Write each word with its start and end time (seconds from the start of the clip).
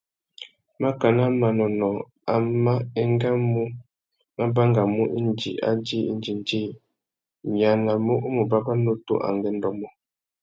Mákànà 0.81 1.23
manônôh 1.39 1.97
amá 2.35 2.73
engamú 3.01 3.63
mà 4.37 4.43
bangamú 4.55 5.01
indi 5.19 5.51
a 5.69 5.71
djï 5.83 5.99
indjindjï, 6.11 6.61
nʼyānamú 7.49 8.13
u 8.25 8.27
mù 8.35 8.41
bàbà 8.51 8.73
nutu 8.85 9.13
angüêndô 9.27 9.69
mô. 9.79 9.87